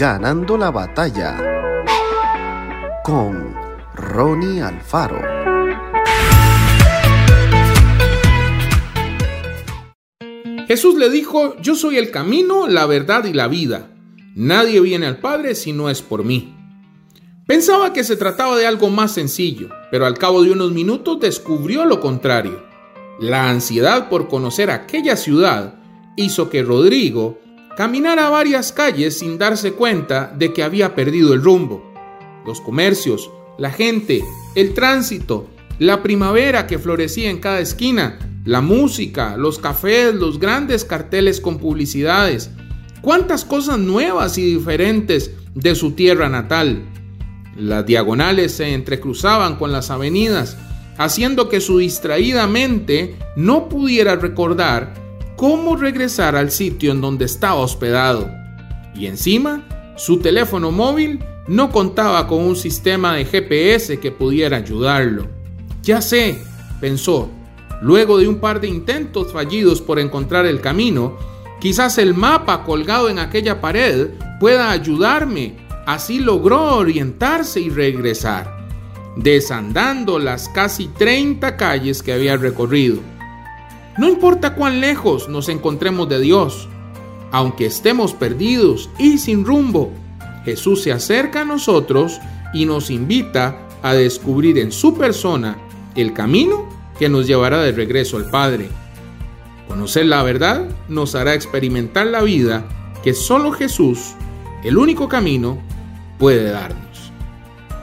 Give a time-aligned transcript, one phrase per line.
[0.00, 1.36] Ganando la batalla
[3.04, 3.54] con
[3.94, 5.20] Ronnie Alfaro.
[10.66, 13.90] Jesús le dijo, yo soy el camino, la verdad y la vida.
[14.34, 16.56] Nadie viene al Padre si no es por mí.
[17.46, 21.84] Pensaba que se trataba de algo más sencillo, pero al cabo de unos minutos descubrió
[21.84, 22.64] lo contrario.
[23.18, 25.74] La ansiedad por conocer aquella ciudad
[26.16, 27.38] hizo que Rodrigo
[27.80, 31.82] caminara varias calles sin darse cuenta de que había perdido el rumbo.
[32.44, 34.22] Los comercios, la gente,
[34.54, 35.48] el tránsito,
[35.78, 41.56] la primavera que florecía en cada esquina, la música, los cafés, los grandes carteles con
[41.56, 42.50] publicidades,
[43.00, 46.82] cuántas cosas nuevas y diferentes de su tierra natal.
[47.56, 50.58] Las diagonales se entrecruzaban con las avenidas,
[50.98, 54.99] haciendo que su distraída mente no pudiera recordar
[55.40, 58.30] cómo regresar al sitio en donde estaba hospedado.
[58.94, 59.66] Y encima,
[59.96, 65.28] su teléfono móvil no contaba con un sistema de GPS que pudiera ayudarlo.
[65.82, 66.42] Ya sé,
[66.78, 67.30] pensó,
[67.80, 71.16] luego de un par de intentos fallidos por encontrar el camino,
[71.58, 74.08] quizás el mapa colgado en aquella pared
[74.40, 75.56] pueda ayudarme.
[75.86, 78.60] Así logró orientarse y regresar
[79.16, 83.00] desandando las casi 30 calles que había recorrido.
[83.98, 86.68] No importa cuán lejos nos encontremos de Dios,
[87.32, 89.90] aunque estemos perdidos y sin rumbo,
[90.44, 92.20] Jesús se acerca a nosotros
[92.52, 95.58] y nos invita a descubrir en su persona
[95.94, 96.68] el camino
[96.98, 98.68] que nos llevará de regreso al Padre.
[99.68, 102.64] Conocer la verdad nos hará experimentar la vida
[103.02, 104.14] que solo Jesús,
[104.64, 105.58] el único camino,
[106.18, 107.12] puede darnos.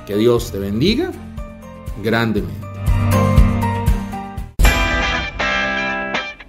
[0.05, 1.11] Que Dios te bendiga
[2.03, 2.66] grandemente.